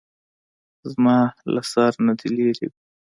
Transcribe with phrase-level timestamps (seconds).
[0.91, 1.17] زما
[1.53, 2.79] له سر نه دې لېرې وي.